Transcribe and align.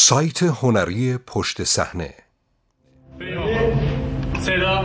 سایت 0.00 0.42
هنری 0.42 1.18
پشت 1.26 1.64
صحنه. 1.64 2.14
صدا 4.40 4.82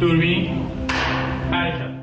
دوربین. 0.00 0.66
حرکت. 1.50 2.00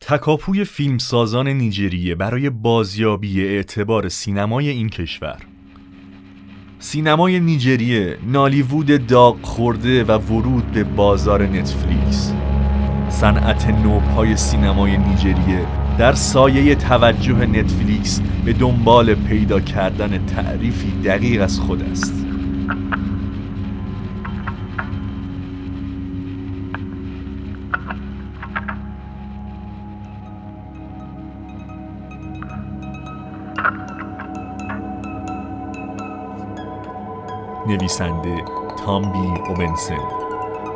تکاپوی 0.00 0.64
فیلمسازان 0.64 1.48
نیجریه 1.48 2.14
برای 2.14 2.50
بازیابی 2.50 3.44
اعتبار 3.44 4.08
سینمای 4.08 4.68
این 4.68 4.88
کشور. 4.88 5.38
سینمای 6.78 7.40
نیجریه 7.40 8.18
نالیوود 8.26 9.06
داغ 9.06 9.42
خورده 9.42 10.04
و 10.04 10.12
ورود 10.12 10.72
به 10.72 10.84
بازار 10.84 11.42
نتفلیکس. 11.42 12.32
صنعت 13.08 13.66
نوبهای 13.66 14.36
سینمای 14.36 14.96
نیجریه 14.96 15.83
در 15.98 16.12
سایه 16.12 16.74
توجه 16.74 17.46
نتفلیکس 17.46 18.20
به 18.44 18.52
دنبال 18.52 19.14
پیدا 19.14 19.60
کردن 19.60 20.26
تعریفی 20.26 20.90
دقیق 21.04 21.42
از 21.42 21.60
خود 21.60 21.82
است. 21.82 22.14
نویسنده 37.66 38.44
تامبی 38.86 39.40
اوبنسن 39.48 40.23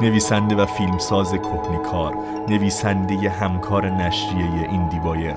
نویسنده 0.03 0.57
و 0.57 0.67
فیلمساز 0.67 1.33
کهنکار 1.33 2.15
نویسنده 2.49 3.31
همکار 3.31 3.91
نشریه 3.91 4.69
این 4.71 4.89
دیوایر. 4.89 5.35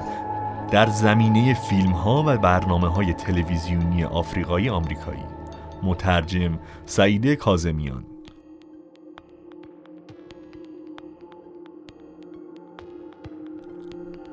در 0.72 0.88
زمینه 0.88 1.54
فیلم 1.54 1.92
ها 1.92 2.24
و 2.28 2.38
برنامه 2.38 2.88
های 2.88 3.14
تلویزیونی 3.14 4.04
آفریقایی 4.04 4.70
آمریکایی. 4.70 5.24
مترجم 5.84 6.60
سعیده 6.86 7.36
کازمیان 7.36 8.04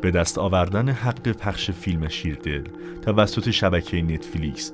به 0.00 0.11
دست 0.11 0.39
آوردن 0.39 0.89
حق 0.89 1.28
پخش 1.28 1.70
فیلم 1.70 2.08
شیردل 2.08 2.64
توسط 3.02 3.50
شبکه 3.50 4.02
نتفلیکس 4.02 4.72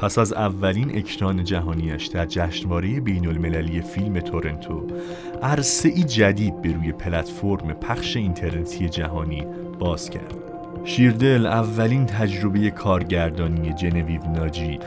پس 0.00 0.18
از 0.18 0.32
اولین 0.32 0.98
اکران 0.98 1.44
جهانیش 1.44 2.06
در 2.06 2.26
جشنواره 2.26 3.00
بین 3.00 3.28
المللی 3.28 3.80
فیلم 3.80 4.20
تورنتو 4.20 4.86
عرصه 5.42 5.88
ای 5.88 6.02
جدید 6.02 6.62
به 6.62 6.72
روی 6.72 6.92
پلتفرم 6.92 7.72
پخش 7.72 8.16
اینترنتی 8.16 8.88
جهانی 8.88 9.46
باز 9.78 10.10
کرد. 10.10 10.34
شیردل 10.84 11.46
اولین 11.46 12.06
تجربه 12.06 12.70
کارگردانی 12.70 13.72
جنویو 13.72 14.20
ناجی 14.26 14.78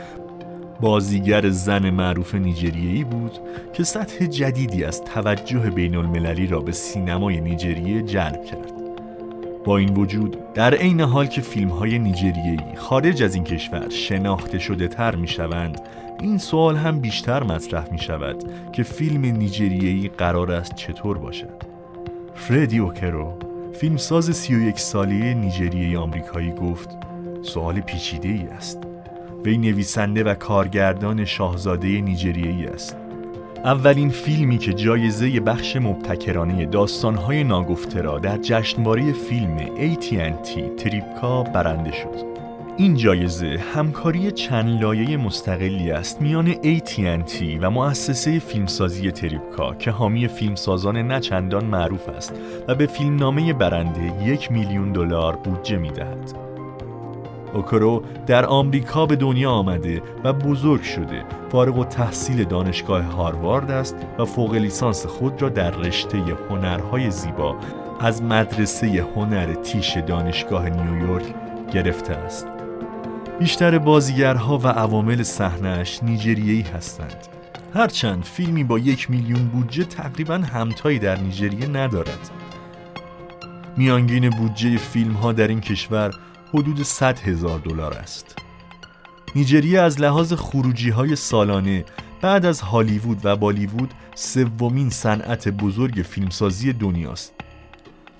بازیگر 0.80 1.50
زن 1.50 1.90
معروف 1.90 2.34
نیجریه‌ای 2.34 3.04
بود 3.04 3.32
که 3.72 3.84
سطح 3.84 4.26
جدیدی 4.26 4.84
از 4.84 5.04
توجه 5.04 5.70
بین 5.70 5.96
المللی 5.96 6.46
را 6.46 6.60
به 6.60 6.72
سینمای 6.72 7.40
نیجریه 7.40 8.02
جلب 8.02 8.44
کرد. 8.44 8.81
با 9.64 9.78
این 9.78 9.94
وجود 9.94 10.36
در 10.54 10.74
عین 10.74 11.00
حال 11.00 11.26
که 11.26 11.40
فیلم 11.40 11.68
های 11.68 11.98
نیجریه‌ای 11.98 12.76
خارج 12.76 13.22
از 13.22 13.34
این 13.34 13.44
کشور 13.44 13.88
شناخته 13.88 14.58
شده 14.58 14.88
تر 14.88 15.14
می 15.14 15.28
شوند 15.28 15.80
این 16.20 16.38
سوال 16.38 16.76
هم 16.76 17.00
بیشتر 17.00 17.42
مطرح 17.42 17.92
می 17.92 17.98
شود 17.98 18.44
که 18.72 18.82
فیلم 18.82 19.24
نیجریه‌ای 19.24 20.10
قرار 20.18 20.52
است 20.52 20.74
چطور 20.74 21.18
باشد. 21.18 21.62
فردی 22.34 22.78
اوکرو 22.78 23.38
فیلمساز 23.72 24.36
31 24.36 24.78
ساله 24.78 25.34
نیجریه 25.34 25.98
آمریکایی 25.98 26.52
گفت 26.52 26.88
سوال 27.42 27.80
پیچیده 27.80 28.28
ای 28.28 28.42
است. 28.42 28.78
وی 29.44 29.58
نویسنده 29.58 30.24
و 30.24 30.34
کارگردان 30.34 31.24
شاهزاده 31.24 32.00
نیجریه‌ای 32.00 32.66
است. 32.66 32.96
اولین 33.64 34.08
فیلمی 34.08 34.58
که 34.58 34.72
جایزه 34.72 35.40
بخش 35.40 35.76
مبتکرانه 35.76 36.66
داستانهای 36.66 37.44
ناگفته 37.44 38.02
را 38.02 38.18
در 38.18 38.38
جشنواره 38.38 39.12
فیلم 39.12 39.58
AT&T 39.58 40.76
تریپکا 40.76 41.42
برنده 41.42 41.92
شد. 41.92 42.32
این 42.76 42.96
جایزه 42.96 43.60
همکاری 43.74 44.30
چند 44.30 44.82
لایه 44.82 45.16
مستقلی 45.16 45.90
است 45.90 46.22
میان 46.22 46.52
AT&T 46.52 47.42
و 47.60 47.70
مؤسسه 47.70 48.38
فیلمسازی 48.38 49.10
تریپکا 49.10 49.74
که 49.74 49.90
حامی 49.90 50.28
فیلمسازان 50.28 50.96
نچندان 50.96 51.64
معروف 51.64 52.08
است 52.08 52.34
و 52.68 52.74
به 52.74 52.86
فیلمنامه 52.86 53.52
برنده 53.52 54.24
یک 54.24 54.52
میلیون 54.52 54.92
دلار 54.92 55.36
بودجه 55.36 55.76
می‌دهد. 55.76 56.41
اوکرو 57.54 58.02
در 58.26 58.46
آمریکا 58.46 59.06
به 59.06 59.16
دنیا 59.16 59.50
آمده 59.50 60.02
و 60.24 60.32
بزرگ 60.32 60.82
شده 60.82 61.24
فارغ 61.52 61.78
و 61.78 61.84
تحصیل 61.84 62.44
دانشگاه 62.44 63.02
هاروارد 63.02 63.70
است 63.70 63.96
و 64.18 64.24
فوق 64.24 64.54
لیسانس 64.54 65.06
خود 65.06 65.42
را 65.42 65.48
در 65.48 65.70
رشته 65.70 66.18
هنرهای 66.50 67.10
زیبا 67.10 67.56
از 68.00 68.22
مدرسه 68.22 69.06
هنر 69.16 69.54
تیش 69.54 69.96
دانشگاه 69.96 70.70
نیویورک 70.70 71.34
گرفته 71.72 72.14
است. 72.14 72.46
بیشتر 73.38 73.78
بازیگرها 73.78 74.58
و 74.58 74.66
عوامل 74.66 75.22
صحنهاش 75.22 76.02
نیجریه‌ای 76.02 76.62
هستند. 76.62 77.26
هرچند 77.74 78.24
فیلمی 78.24 78.64
با 78.64 78.78
یک 78.78 79.10
میلیون 79.10 79.48
بودجه 79.48 79.84
تقریبا 79.84 80.34
همتایی 80.34 80.98
در 80.98 81.16
نیجریه 81.16 81.66
ندارد. 81.66 82.30
میانگین 83.76 84.30
بودجه 84.30 84.76
فیلم 84.76 85.12
ها 85.12 85.32
در 85.32 85.48
این 85.48 85.60
کشور 85.60 86.10
حدود 86.54 86.82
100 86.82 87.18
هزار 87.18 87.58
دلار 87.58 87.92
است. 87.94 88.36
نیجریه 89.34 89.80
از 89.80 90.00
لحاظ 90.00 90.32
خروجی 90.32 90.90
های 90.90 91.16
سالانه 91.16 91.84
بعد 92.20 92.46
از 92.46 92.60
هالیوود 92.60 93.20
و 93.24 93.36
بالیوود 93.36 93.90
سومین 94.14 94.90
صنعت 94.90 95.48
بزرگ 95.48 95.94
فیلمسازی 95.94 96.72
دنیاست. 96.72 97.34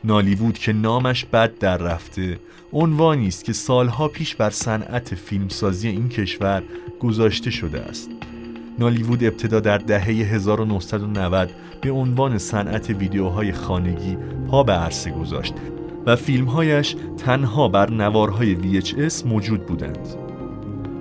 نالیوود 0.04 0.58
که 0.58 0.72
نامش 0.72 1.24
بد 1.24 1.58
در 1.58 1.76
رفته 1.76 2.38
عنوانی 2.72 3.28
است 3.28 3.44
که 3.44 3.52
سالها 3.52 4.08
پیش 4.08 4.34
بر 4.34 4.50
صنعت 4.50 5.14
فیلمسازی 5.14 5.88
این 5.88 6.08
کشور 6.08 6.62
گذاشته 7.00 7.50
شده 7.50 7.80
است. 7.80 8.10
نالیوود 8.78 9.24
ابتدا 9.24 9.60
در 9.60 9.78
دهه 9.78 10.04
1990 10.04 11.50
به 11.80 11.90
عنوان 11.90 12.38
صنعت 12.38 12.90
ویدیوهای 12.90 13.52
خانگی 13.52 14.16
پا 14.48 14.62
به 14.62 14.72
عرصه 14.72 15.10
گذاشت 15.10 15.54
و 16.06 16.16
فیلمهایش 16.16 16.96
تنها 17.16 17.68
بر 17.68 17.90
نوارهای 17.90 18.56
VHS 18.56 19.26
موجود 19.26 19.66
بودند. 19.66 20.08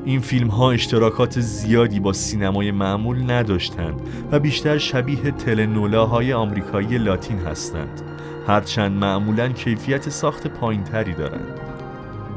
این 0.05 0.19
فیلم 0.19 0.47
ها 0.47 0.71
اشتراکات 0.71 1.39
زیادی 1.39 1.99
با 1.99 2.13
سینمای 2.13 2.71
معمول 2.71 3.31
نداشتند 3.31 4.01
و 4.31 4.39
بیشتر 4.39 4.77
شبیه 4.77 5.31
تلنولاهای 5.31 6.33
آمریکایی 6.33 6.97
لاتین 6.97 7.39
هستند. 7.39 8.01
هرچند 8.47 8.91
معمولا 8.91 9.49
کیفیت 9.49 10.09
ساخت 10.09 10.47
پایینتری 10.47 11.13
دارند. 11.13 11.59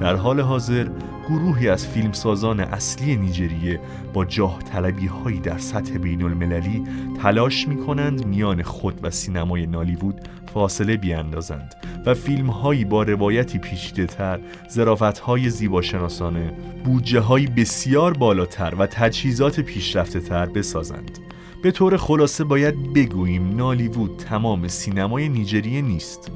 در 0.00 0.16
حال 0.16 0.40
حاضر 0.40 0.86
گروهی 1.28 1.68
از 1.68 1.86
فیلمسازان 1.86 2.60
اصلی 2.60 3.16
نیجریه 3.16 3.80
با 4.12 4.24
جاه 4.24 4.62
طلبی 4.62 5.06
هایی 5.06 5.40
در 5.40 5.58
سطح 5.58 5.98
بین 5.98 6.22
المللی 6.22 6.84
تلاش 7.22 7.68
می 7.68 7.76
کنند 7.76 8.26
میان 8.26 8.62
خود 8.62 9.00
و 9.02 9.10
سینمای 9.10 9.66
نالیوود 9.66 10.20
فاصله 10.54 10.96
بیاندازند 10.96 11.74
و 12.06 12.14
فیلم 12.14 12.46
هایی 12.46 12.84
با 12.84 13.02
روایتی 13.02 13.58
پیچیده 13.58 14.06
تر، 14.06 14.40
زرافت 14.68 15.18
های 15.18 15.50
زیباشناسانه، 15.50 16.52
بودجه 16.84 17.20
های 17.20 17.46
بسیار 17.46 18.12
بالاتر 18.12 18.74
و 18.78 18.86
تجهیزات 18.86 19.60
پیشرفته 19.60 20.20
تر 20.20 20.46
بسازند. 20.46 21.18
به 21.62 21.70
طور 21.70 21.96
خلاصه 21.96 22.44
باید 22.44 22.92
بگوییم 22.92 23.56
نالیوود 23.56 24.16
تمام 24.16 24.68
سینمای 24.68 25.28
نیجریه 25.28 25.82
نیست 25.82 26.30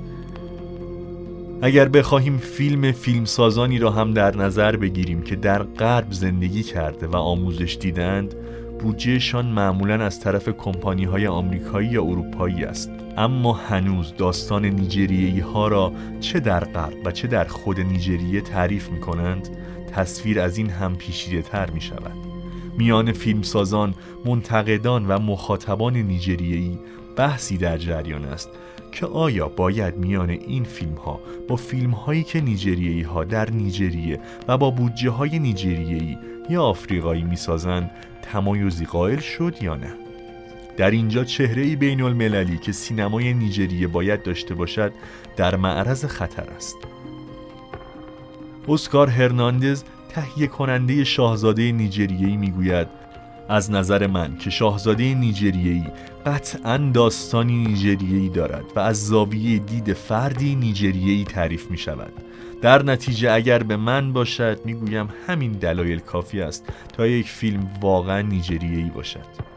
اگر 1.63 1.89
بخواهیم 1.89 2.39
فیلم 2.39 2.93
فیلمسازانی 2.93 3.79
را 3.79 3.91
هم 3.91 4.15
در 4.15 4.37
نظر 4.37 4.77
بگیریم 4.77 5.23
که 5.23 5.37
در 5.37 5.63
غرب 5.63 6.13
زندگی 6.13 6.63
کرده 6.63 7.07
و 7.07 7.17
آموزش 7.17 7.79
دیدند 7.81 8.35
بودجهشان 8.79 9.47
معمولا 9.47 10.05
از 10.05 10.21
طرف 10.21 10.49
کمپانی 10.49 11.05
های 11.05 11.27
آمریکایی 11.27 11.89
یا 11.89 12.03
اروپایی 12.03 12.65
است. 12.65 12.91
اما 13.17 13.53
هنوز 13.53 14.15
داستان 14.19 14.65
نیجریه‌ای 14.65 15.41
ها 15.41 15.69
را 15.69 15.93
چه 16.21 16.41
در 16.41 16.65
غرب 16.65 16.97
و 17.05 17.11
چه 17.11 17.29
در 17.29 17.45
خود 17.45 17.81
نیجریه 17.81 18.41
تعریف 18.41 18.91
می 18.91 19.01
کنند 19.01 19.49
تصویر 19.93 20.41
از 20.41 20.59
این 20.59 20.71
هم 20.71 20.97
پیشیده 20.97 21.43
تر 21.43 21.71
می 21.71 21.81
شود 21.81 22.17
میان 22.79 23.13
فیلمسازان، 23.13 23.95
منتقدان 24.25 25.07
و 25.09 25.19
مخاطبان 25.19 25.97
نیجریه‌ای 25.97 26.79
بحثی 27.17 27.57
در 27.57 27.79
جریان 27.79 28.25
است. 28.25 28.51
که 28.93 29.07
آیا 29.07 29.49
باید 29.49 29.97
میان 29.97 30.31
این 30.31 30.65
فیلم 30.65 30.95
ها 30.95 31.21
با 31.49 31.57
فیلم 31.57 31.91
هایی 31.91 32.23
که 32.23 32.41
نیجریه‌ای 32.41 33.03
ها 33.03 33.25
در 33.25 33.51
نیجریه 33.51 34.21
و 34.49 34.59
با 34.59 34.71
بودجه 34.71 35.11
های 35.11 35.39
نیجریه‌ای 35.39 36.19
یا 36.51 36.63
آفریقایی 36.63 37.23
می‌سازند 37.23 37.91
تمایزی 38.23 38.85
قائل 38.85 39.19
شد 39.19 39.55
یا 39.63 39.75
نه؟ 39.75 39.93
در 40.77 40.91
اینجا 40.91 41.25
چهره 41.25 41.77
بین 41.77 42.03
المللی 42.03 42.59
که 42.59 42.73
سینمای 42.73 43.35
نیجریه 43.35 43.87
باید 43.87 44.23
داشته 44.23 44.55
باشد 44.55 44.93
در 45.37 45.57
معرض 45.57 46.05
خطر 46.05 46.51
است. 46.57 46.77
اسکار 48.69 49.09
هرناندز 49.09 49.85
تهیه 50.09 50.47
کننده 50.47 51.05
شاهزاده 51.05 51.73
نیجریه‌ای 51.73 52.37
می‌گوید 52.37 52.89
از 53.49 53.71
نظر 53.71 54.07
من 54.07 54.37
که 54.37 54.51
شاهزاده 54.51 55.15
نیجریه‌ای 55.15 55.85
قطعا 56.27 56.91
داستانی 56.95 57.57
نیجریه‌ای 57.67 58.29
دارد 58.29 58.65
و 58.77 58.81
از 58.81 59.07
زاویه 59.07 59.59
دید 59.59 59.93
فردی 59.93 60.55
نیجریه‌ای 60.55 61.25
تعریف 61.25 61.71
می 61.71 61.79
شود 61.79 62.13
در 62.63 62.83
نتیجه 62.83 63.33
اگر 63.33 63.63
به 63.63 63.77
من 63.77 64.13
باشد 64.13 64.61
می‌گویم 64.65 65.09
همین 65.27 65.53
دلایل 65.53 65.99
کافی 65.99 66.41
است 66.41 66.65
تا 66.93 67.07
یک 67.07 67.29
فیلم 67.29 67.71
واقعا 67.81 68.21
نیجریه‌ای 68.21 68.91
باشد. 68.91 69.49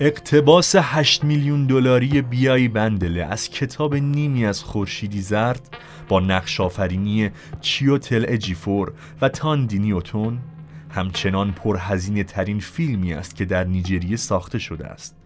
اقتباس 0.00 0.74
8 0.78 1.24
میلیون 1.24 1.66
دلاری 1.66 2.22
بیای 2.22 2.68
بندله 2.68 3.24
از 3.24 3.50
کتاب 3.50 3.94
نیمی 3.94 4.46
از 4.46 4.62
خورشیدی 4.62 5.20
زرد 5.20 5.76
با 6.08 6.20
نقش 6.20 6.60
آفرینی 6.60 7.30
چیوتل 7.60 8.24
اجیفور 8.28 8.92
و 9.22 9.28
تاندینی 9.28 9.92
اوتون 9.92 10.38
همچنان 10.90 11.52
پرهزینه 11.52 12.24
ترین 12.24 12.60
فیلمی 12.60 13.14
است 13.14 13.36
که 13.36 13.44
در 13.44 13.64
نیجریه 13.64 14.16
ساخته 14.16 14.58
شده 14.58 14.86
است 14.86 15.16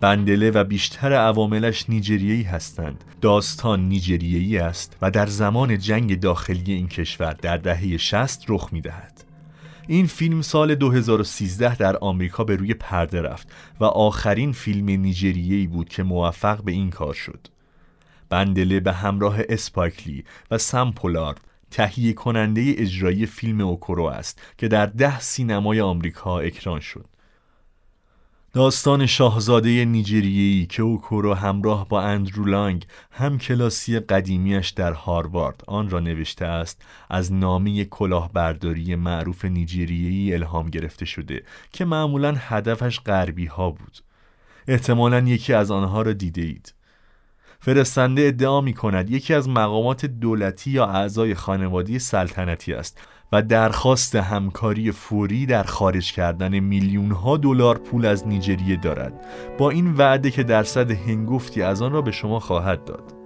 بندله 0.00 0.50
و 0.50 0.64
بیشتر 0.64 1.12
عواملش 1.12 1.90
نیجریهی 1.90 2.42
هستند 2.42 3.04
داستان 3.20 3.88
نیجریهی 3.88 4.58
است 4.58 4.96
و 5.02 5.10
در 5.10 5.26
زمان 5.26 5.78
جنگ 5.78 6.20
داخلی 6.20 6.72
این 6.72 6.88
کشور 6.88 7.32
در 7.32 7.56
دهه 7.56 7.96
60 7.96 8.44
رخ 8.48 8.68
می 8.72 8.80
دهد. 8.80 9.24
این 9.88 10.06
فیلم 10.06 10.42
سال 10.42 10.74
2013 10.74 11.76
در 11.76 11.96
آمریکا 11.96 12.44
به 12.44 12.56
روی 12.56 12.74
پرده 12.74 13.22
رفت 13.22 13.52
و 13.80 13.84
آخرین 13.84 14.52
فیلم 14.52 14.90
نیجریهی 14.90 15.66
بود 15.66 15.88
که 15.88 16.02
موفق 16.02 16.62
به 16.62 16.72
این 16.72 16.90
کار 16.90 17.14
شد. 17.14 17.46
بندله 18.28 18.80
به 18.80 18.92
همراه 18.92 19.36
اسپایکلی 19.48 20.24
و 20.50 20.58
سمپولارد 20.58 21.40
تهیه 21.72 22.12
کننده 22.12 22.74
اجرایی 22.76 23.26
فیلم 23.26 23.60
اوکورو 23.60 24.04
است 24.04 24.42
که 24.58 24.68
در 24.68 24.86
ده 24.86 25.20
سینمای 25.20 25.80
آمریکا 25.80 26.38
اکران 26.38 26.80
شد. 26.80 27.06
داستان 28.52 29.06
شاهزاده 29.06 29.84
نیجریه‌ای 29.84 30.66
که 30.66 30.82
اوکورو 30.82 31.34
همراه 31.34 31.88
با 31.88 32.02
اندرو 32.02 32.44
لانگ 32.44 32.86
هم 33.10 33.38
کلاسی 33.38 34.00
قدیمیش 34.00 34.68
در 34.68 34.92
هاروارد 34.92 35.62
آن 35.66 35.90
را 35.90 36.00
نوشته 36.00 36.44
است 36.44 36.82
از 37.10 37.32
نامی 37.32 37.84
کلاهبرداری 37.90 38.94
معروف 38.94 39.44
نیجریه‌ای 39.44 40.34
الهام 40.34 40.70
گرفته 40.70 41.04
شده 41.04 41.42
که 41.72 41.84
معمولا 41.84 42.34
هدفش 42.38 43.00
غربی 43.00 43.46
ها 43.46 43.70
بود 43.70 43.98
احتمالا 44.68 45.18
یکی 45.18 45.52
از 45.52 45.70
آنها 45.70 46.02
را 46.02 46.12
دیده 46.12 46.42
اید 46.42 46.74
فرستنده 47.64 48.22
ادعا 48.22 48.60
می 48.60 48.74
کند 48.74 49.10
یکی 49.10 49.34
از 49.34 49.48
مقامات 49.48 50.06
دولتی 50.06 50.70
یا 50.70 50.86
اعضای 50.86 51.34
خانوادی 51.34 51.98
سلطنتی 51.98 52.74
است 52.74 53.00
و 53.32 53.42
درخواست 53.42 54.16
همکاری 54.16 54.92
فوری 54.92 55.46
در 55.46 55.62
خارج 55.62 56.12
کردن 56.12 56.58
میلیون 56.58 57.10
ها 57.10 57.36
دلار 57.36 57.78
پول 57.78 58.06
از 58.06 58.28
نیجریه 58.28 58.76
دارد. 58.76 59.12
با 59.58 59.70
این 59.70 59.94
وعده 59.94 60.30
که 60.30 60.42
درصد 60.42 60.90
هنگفتی 60.90 61.62
از 61.62 61.82
آن 61.82 61.92
را 61.92 62.02
به 62.02 62.10
شما 62.10 62.40
خواهد 62.40 62.84
داد. 62.84 63.21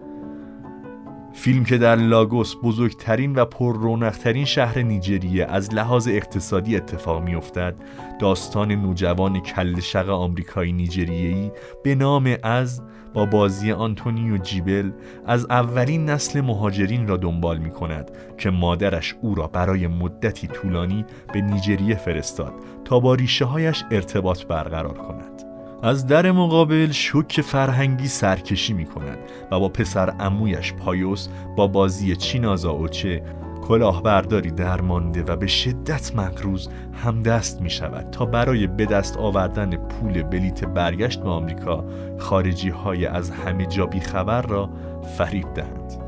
فیلم 1.36 1.64
که 1.64 1.78
در 1.78 1.96
لاگوس 1.96 2.54
بزرگترین 2.62 3.34
و 3.34 3.44
پر 3.44 3.76
رونقترین 3.76 4.44
شهر 4.44 4.78
نیجریه 4.78 5.44
از 5.44 5.74
لحاظ 5.74 6.08
اقتصادی 6.08 6.76
اتفاق 6.76 7.22
می 7.22 7.34
افتد 7.34 7.74
داستان 8.20 8.72
نوجوان 8.72 9.40
کل 9.40 9.80
شق 9.80 10.08
آمریکایی 10.08 10.72
نیجریه‌ای 10.72 11.50
به 11.84 11.94
نام 11.94 12.36
از 12.42 12.82
با 13.14 13.26
بازی 13.26 13.72
آنتونیو 13.72 14.38
جیبل 14.38 14.90
از 15.26 15.46
اولین 15.50 16.10
نسل 16.10 16.40
مهاجرین 16.40 17.08
را 17.08 17.16
دنبال 17.16 17.58
می 17.58 17.70
کند 17.70 18.10
که 18.38 18.50
مادرش 18.50 19.14
او 19.22 19.34
را 19.34 19.46
برای 19.46 19.86
مدتی 19.86 20.46
طولانی 20.46 21.04
به 21.32 21.40
نیجریه 21.40 21.96
فرستاد 21.96 22.52
تا 22.84 23.00
با 23.00 23.14
ریشه 23.14 23.44
هایش 23.44 23.84
ارتباط 23.90 24.44
برقرار 24.44 24.98
کند. 24.98 25.45
از 25.82 26.06
در 26.06 26.32
مقابل 26.32 26.90
شوک 26.90 27.40
فرهنگی 27.40 28.08
سرکشی 28.08 28.72
می 28.72 28.84
کند 28.84 29.18
و 29.50 29.60
با 29.60 29.68
پسر 29.68 30.14
امویش 30.20 30.72
پایوس 30.72 31.28
با 31.56 31.66
بازی 31.66 32.16
چینازا 32.16 32.70
اوچه 32.70 33.22
کلاهبرداری 33.68 34.50
درمانده 34.50 35.22
و 35.22 35.36
به 35.36 35.46
شدت 35.46 36.16
مقروز 36.16 36.68
همدست 36.92 37.62
می 37.62 37.70
شود 37.70 38.10
تا 38.10 38.24
برای 38.24 38.66
به 38.66 38.86
دست 38.86 39.16
آوردن 39.16 39.76
پول 39.76 40.22
بلیت 40.22 40.64
برگشت 40.64 41.20
به 41.20 41.28
آمریکا 41.28 41.84
خارجی 42.18 42.68
های 42.68 43.06
از 43.06 43.30
همه 43.30 43.66
جا 43.66 43.90
خبر 44.02 44.42
را 44.42 44.70
فریب 45.18 45.54
دهند. 45.54 46.02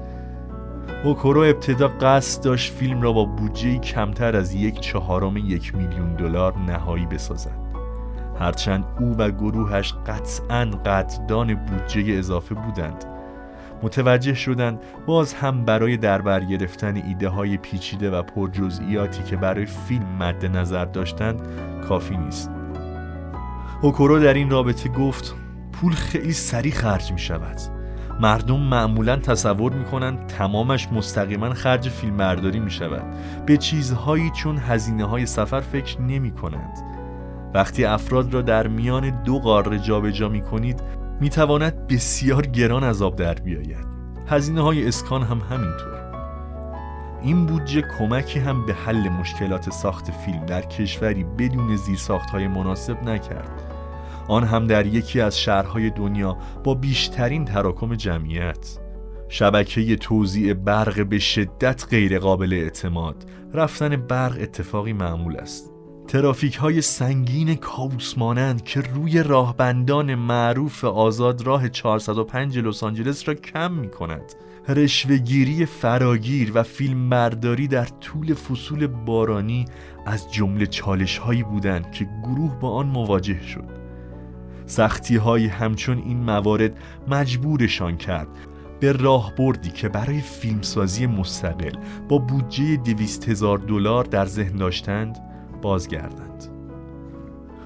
اوکورو 1.05 1.41
ابتدا 1.41 1.89
قصد 1.89 2.45
داشت 2.45 2.73
فیلم 2.73 3.03
را 3.03 3.13
با 3.13 3.25
بودجه 3.25 3.79
کمتر 3.79 4.37
از 4.37 4.55
یک 4.55 4.81
چهارم 4.81 5.37
یک 5.37 5.75
میلیون 5.75 6.15
دلار 6.15 6.59
نهایی 6.59 7.07
بسازد. 7.07 7.68
هرچند 8.39 8.85
او 9.01 9.17
و 9.17 9.31
گروهش 9.31 9.95
قطعا 10.07 10.65
قدردان 10.65 11.55
بودجه 11.55 12.19
اضافه 12.19 12.55
بودند. 12.55 13.05
متوجه 13.83 14.35
شدند 14.35 14.81
باز 15.07 15.35
هم 15.35 15.65
برای 15.65 15.97
دربر 15.97 16.41
گرفتن 16.41 16.97
ایده 16.97 17.29
های 17.29 17.57
پیچیده 17.57 18.11
و 18.11 18.23
پرجزئیاتی 18.23 19.23
که 19.23 19.37
برای 19.37 19.67
فیلم 19.67 20.17
مد 20.19 20.47
نظر 20.47 20.85
داشتند 20.85 21.41
کافی 21.89 22.17
نیست. 22.17 22.51
اوکورو 23.83 24.19
در 24.19 24.35
این 24.35 24.51
رابطه 24.51 24.89
گفت 24.89 25.35
پول 25.73 25.93
خیلی 25.93 26.33
سریع 26.33 26.73
خرج 26.73 27.13
می 27.13 27.19
شود 27.19 27.57
مردم 28.21 28.61
معمولا 28.61 29.17
تصور 29.17 29.73
می 29.73 29.85
کنند 29.85 30.27
تمامش 30.27 30.89
مستقیما 30.93 31.55
خرج 31.55 31.89
فیلم 31.89 32.17
برداری 32.17 32.61
می 32.61 32.71
شود 32.71 33.03
به 33.47 33.57
چیزهایی 33.57 34.31
چون 34.31 34.59
هزینه 34.59 35.05
های 35.05 35.27
سفر 35.27 35.61
فکر 35.61 36.01
نمی 36.01 36.31
کنند 36.31 36.98
وقتی 37.55 37.85
افراد 37.85 38.35
را 38.35 38.43
در 38.43 38.67
میان 38.67 39.23
دو 39.23 39.39
قاره 39.39 39.79
جابجا 39.79 40.29
می 40.29 40.43
کنید 40.43 40.83
می 41.21 41.29
تواند 41.29 41.87
بسیار 41.87 42.47
گران 42.47 42.85
از 42.85 43.03
آب 43.03 43.17
در 43.17 43.35
بیاید. 43.35 43.87
هزینه 44.27 44.61
های 44.61 44.89
اسکان 44.89 45.23
هم 45.23 45.39
همینطور. 45.39 45.99
این 47.23 47.47
بودجه 47.47 47.83
کمکی 47.99 48.39
هم 48.39 48.67
به 48.67 48.75
حل 48.75 49.09
مشکلات 49.09 49.71
ساخت 49.71 50.11
فیلم 50.11 50.47
در 50.47 50.63
کشوری 50.63 51.25
بدون 51.25 51.77
زیرساخت 51.77 52.31
های 52.31 52.49
مناسب 52.49 53.03
نکرد. 53.03 53.73
آن 54.29 54.45
هم 54.45 54.67
در 54.67 54.87
یکی 54.87 55.21
از 55.21 55.39
شهرهای 55.39 55.91
دنیا 55.91 56.37
با 56.65 56.75
بیشترین 56.75 57.45
تراکم 57.45 57.95
جمعیت. 57.95 58.79
شبکه 59.29 59.97
توزیع 59.97 60.55
برق 60.55 61.07
به 61.07 61.19
شدت 61.19 61.87
غیر 61.91 62.19
قابل 62.19 62.53
اعتماد. 62.53 63.25
رفتن 63.55 63.97
برق 63.97 64.37
اتفاقی 64.41 64.93
معمول 64.93 65.37
است. 65.37 65.78
ترافیک 66.09 66.55
های 66.55 66.81
سنگین 66.81 67.55
کابوس 67.55 68.19
مانند 68.19 68.65
که 68.65 68.81
روی 68.81 69.23
راهبندان 69.23 70.15
معروف 70.15 70.85
آزاد 70.85 71.43
راه 71.43 71.69
405 71.69 72.59
لس 72.59 72.83
آنجلس 72.83 73.29
را 73.29 73.35
کم 73.35 73.73
می 73.73 73.89
کند 73.89 74.35
رشوهگیری 74.69 75.67
فراگیر 75.67 76.53
و 76.55 76.63
فیلم 76.63 77.09
برداری 77.09 77.69
در 77.69 77.85
طول 77.85 78.35
فصول 78.35 78.87
بارانی 78.87 79.65
از 80.07 80.33
جمله 80.33 80.67
چالش 80.67 81.19
هایی 81.19 81.43
بودند 81.43 81.93
که 81.93 82.09
گروه 82.23 82.61
با 82.61 82.71
آن 82.71 82.87
مواجه 82.87 83.43
شد. 83.43 83.65
سختی 84.67 85.17
های 85.17 85.47
همچون 85.47 85.99
این 85.99 86.19
موارد 86.19 86.79
مجبورشان 87.09 87.97
کرد. 87.97 88.29
به 88.81 88.93
راهبردی 88.93 89.71
که 89.71 89.89
برای 89.89 90.21
فیلمسازی 90.21 91.07
مستقل 91.07 91.73
با 92.09 92.19
بودجه 92.19 92.77
دویست 92.77 93.29
هزار 93.29 93.59
دلار 93.59 94.05
در 94.05 94.27
ذهن 94.27 94.57
داشتند 94.57 95.28
بازگردند. 95.61 96.45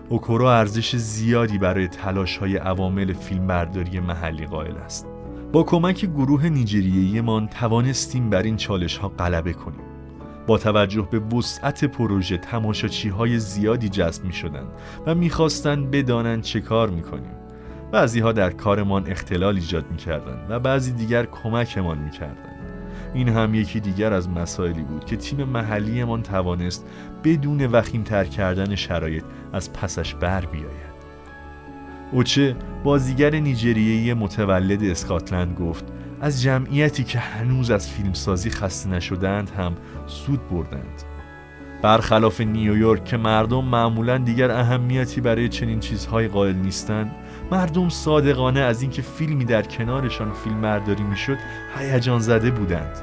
اوکورو 0.08 0.44
ارزش 0.44 0.96
زیادی 0.96 1.58
برای 1.58 1.88
تلاش 1.88 2.36
های 2.36 2.56
عوامل 2.56 3.12
فیلمبرداری 3.12 4.00
محلی 4.00 4.46
قائل 4.46 4.76
است. 4.76 5.06
با 5.52 5.62
کمک 5.62 6.04
گروه 6.04 6.48
نیجریهی 6.48 7.22
توانستیم 7.50 8.30
بر 8.30 8.42
این 8.42 8.56
چالش 8.56 8.96
ها 8.96 9.08
غلبه 9.08 9.52
کنیم. 9.52 9.80
با 10.46 10.58
توجه 10.58 11.08
به 11.10 11.18
وسعت 11.18 11.84
پروژه 11.84 12.38
تماشاچی 12.38 13.08
های 13.08 13.38
زیادی 13.38 13.88
جذب 13.88 14.24
می 14.24 14.32
شدند 14.32 14.68
و 15.06 15.14
می‌خواستند 15.14 15.90
بدانند 15.90 16.42
چه 16.42 16.60
کار 16.60 16.90
می 16.90 17.02
کنیم 17.02 17.32
بعضی 17.92 18.20
ها 18.20 18.32
در 18.32 18.50
کارمان 18.50 19.10
اختلال 19.10 19.54
ایجاد 19.54 19.90
می 19.90 19.96
کردن 19.96 20.46
و 20.48 20.60
بعضی 20.60 20.92
دیگر 20.92 21.26
کمکمان 21.26 21.98
می 21.98 22.10
کردن. 22.10 22.51
این 23.14 23.28
هم 23.28 23.54
یکی 23.54 23.80
دیگر 23.80 24.12
از 24.12 24.28
مسائلی 24.28 24.82
بود 24.82 25.04
که 25.04 25.16
تیم 25.16 25.44
محلیمان 25.44 26.22
توانست 26.22 26.86
بدون 27.24 27.66
وخیمتر 27.66 28.24
کردن 28.24 28.74
شرایط 28.74 29.24
از 29.52 29.72
پسش 29.72 30.14
بر 30.14 30.46
بیاید. 30.46 30.92
اوچه 32.12 32.56
بازیگر 32.84 33.34
نیجریهی 33.34 34.14
متولد 34.14 34.84
اسکاتلند 34.84 35.58
گفت 35.58 35.84
از 36.20 36.42
جمعیتی 36.42 37.04
که 37.04 37.18
هنوز 37.18 37.70
از 37.70 37.90
فیلمسازی 37.90 38.50
خسته 38.50 38.90
نشدند 38.90 39.50
هم 39.50 39.76
سود 40.06 40.48
بردند. 40.48 41.02
برخلاف 41.82 42.40
نیویورک 42.40 43.04
که 43.04 43.16
مردم 43.16 43.64
معمولا 43.64 44.18
دیگر 44.18 44.50
اهمیتی 44.50 45.20
برای 45.20 45.48
چنین 45.48 45.80
چیزهای 45.80 46.28
قائل 46.28 46.54
نیستند 46.56 47.10
مردم 47.52 47.88
صادقانه 47.88 48.60
از 48.60 48.82
اینکه 48.82 49.02
فیلمی 49.02 49.44
در 49.44 49.62
کنارشان 49.62 50.32
فیلم 50.32 50.60
برداری 50.60 51.02
می‌شد 51.02 51.38
هیجان 51.78 52.20
زده 52.20 52.50
بودند. 52.50 52.98